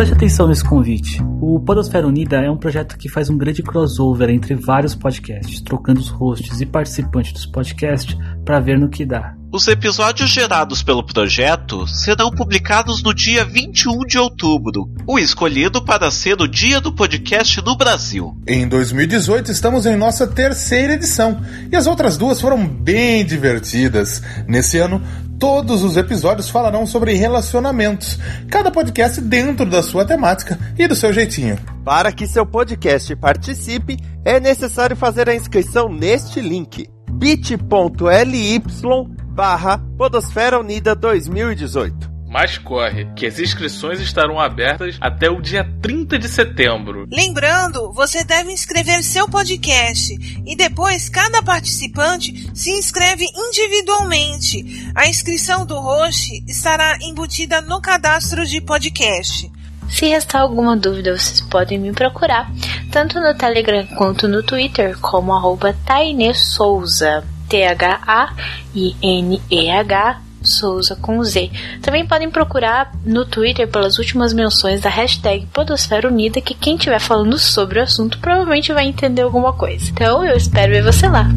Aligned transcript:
preste 0.00 0.14
atenção 0.14 0.48
nesse 0.48 0.64
convite. 0.64 1.22
O 1.42 1.60
Podosfera 1.60 2.06
Unida 2.06 2.38
é 2.38 2.50
um 2.50 2.56
projeto 2.56 2.96
que 2.96 3.06
faz 3.06 3.28
um 3.28 3.36
grande 3.36 3.62
crossover 3.62 4.30
entre 4.30 4.54
vários 4.54 4.94
podcasts, 4.94 5.60
trocando 5.60 6.00
os 6.00 6.08
hosts 6.08 6.58
e 6.58 6.64
participantes 6.64 7.34
dos 7.34 7.44
podcasts 7.44 8.16
para 8.42 8.60
ver 8.60 8.78
no 8.78 8.88
que 8.88 9.04
dá. 9.04 9.34
Os 9.52 9.68
episódios 9.68 10.30
gerados 10.30 10.82
pelo 10.82 11.04
projeto 11.04 11.86
serão 11.86 12.30
publicados 12.30 13.02
no 13.02 13.12
dia 13.12 13.44
21 13.44 14.06
de 14.06 14.16
outubro, 14.16 14.88
o 15.06 15.18
escolhido 15.18 15.84
para 15.84 16.10
ser 16.10 16.40
o 16.40 16.48
dia 16.48 16.80
do 16.80 16.94
podcast 16.94 17.60
no 17.60 17.76
Brasil. 17.76 18.34
Em 18.46 18.66
2018 18.66 19.50
estamos 19.50 19.84
em 19.84 19.96
nossa 19.96 20.26
terceira 20.26 20.94
edição 20.94 21.42
e 21.70 21.76
as 21.76 21.86
outras 21.86 22.16
duas 22.16 22.40
foram 22.40 22.66
bem 22.66 23.22
divertidas. 23.22 24.22
Nesse 24.48 24.78
ano, 24.78 25.02
todos 25.40 25.82
os 25.82 25.96
episódios 25.96 26.50
falarão 26.50 26.86
sobre 26.86 27.14
relacionamentos, 27.14 28.18
cada 28.48 28.70
podcast 28.70 29.22
dentro 29.22 29.64
da 29.64 29.82
sua 29.82 30.04
temática 30.04 30.58
e 30.78 30.86
do 30.86 30.94
seu 30.94 31.12
jeitinho. 31.14 31.58
Para 31.82 32.12
que 32.12 32.26
seu 32.26 32.44
podcast 32.44 33.16
participe, 33.16 33.96
é 34.22 34.38
necessário 34.38 34.94
fazer 34.94 35.30
a 35.30 35.34
inscrição 35.34 35.88
neste 35.88 36.40
link 36.40 36.86
bit.ly 37.10 38.62
barra 39.34 39.78
Podosfera 39.96 40.60
Unida 40.60 40.94
2018. 40.94 42.09
Mas 42.30 42.56
corre, 42.56 43.06
que 43.16 43.26
as 43.26 43.40
inscrições 43.40 43.98
estarão 44.00 44.38
abertas 44.38 44.96
até 45.00 45.28
o 45.28 45.42
dia 45.42 45.68
30 45.82 46.16
de 46.16 46.28
setembro. 46.28 47.08
Lembrando, 47.10 47.92
você 47.92 48.22
deve 48.22 48.52
inscrever 48.52 49.02
seu 49.02 49.28
podcast 49.28 50.16
e 50.46 50.54
depois 50.54 51.08
cada 51.08 51.42
participante 51.42 52.48
se 52.54 52.70
inscreve 52.70 53.26
individualmente. 53.34 54.92
A 54.94 55.08
inscrição 55.08 55.66
do 55.66 55.80
host 55.80 56.44
estará 56.46 56.96
embutida 57.02 57.60
no 57.60 57.80
cadastro 57.80 58.46
de 58.46 58.60
podcast. 58.60 59.50
Se 59.88 60.06
restar 60.06 60.42
alguma 60.42 60.76
dúvida, 60.76 61.18
vocês 61.18 61.40
podem 61.40 61.80
me 61.80 61.92
procurar, 61.92 62.48
tanto 62.92 63.20
no 63.20 63.34
Telegram 63.34 63.84
quanto 63.98 64.28
no 64.28 64.40
Twitter, 64.44 64.96
como 65.00 65.32
arroba 65.32 65.74
Souza. 66.32 67.24
T-H-A-I-N-E-H 67.48 68.30
Souza 70.42 70.96
com 70.96 71.22
Z. 71.22 71.50
Também 71.82 72.06
podem 72.06 72.30
procurar 72.30 72.92
no 73.04 73.24
Twitter 73.24 73.68
pelas 73.68 73.98
últimas 73.98 74.32
menções 74.32 74.80
da 74.80 74.90
hashtag 74.90 75.46
Podosfera 75.52 76.08
Unida, 76.08 76.40
que 76.40 76.54
quem 76.54 76.76
estiver 76.76 77.00
falando 77.00 77.38
sobre 77.38 77.78
o 77.78 77.82
assunto 77.82 78.18
provavelmente 78.18 78.72
vai 78.72 78.86
entender 78.86 79.22
alguma 79.22 79.52
coisa. 79.52 79.90
Então 79.90 80.24
eu 80.24 80.36
espero 80.36 80.72
ver 80.72 80.82
você 80.82 81.08
lá. 81.08 81.28